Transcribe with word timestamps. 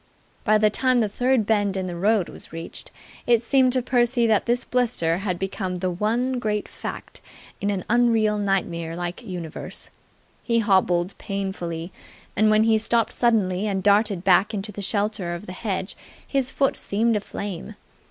By 0.43 0.57
the 0.57 0.71
time 0.71 0.99
the 0.99 1.07
third 1.07 1.45
bend 1.45 1.77
in 1.77 1.85
the 1.85 1.95
road 1.95 2.27
was 2.27 2.51
reached, 2.51 2.89
it 3.27 3.43
seemed 3.43 3.71
to 3.73 3.83
Percy 3.83 4.25
that 4.25 4.47
this 4.47 4.65
blister 4.65 5.17
had 5.19 5.37
become 5.37 5.75
the 5.75 5.91
one 5.91 6.39
great 6.39 6.67
Fact 6.67 7.21
in 7.61 7.69
an 7.69 7.85
unreal 7.87 8.39
nightmare 8.39 8.95
like 8.95 9.21
universe. 9.23 9.91
He 10.41 10.57
hobbled 10.57 11.15
painfully: 11.19 11.91
and 12.35 12.49
when 12.49 12.63
he 12.63 12.79
stopped 12.79 13.13
suddenly 13.13 13.67
and 13.67 13.83
darted 13.83 14.23
back 14.23 14.55
into 14.55 14.71
the 14.71 14.81
shelter 14.81 15.35
of 15.35 15.45
the 15.45 15.53
hedge 15.53 15.95
his 16.27 16.49
foot 16.51 16.75
seemed 16.75 17.15
aflame. 17.15 17.75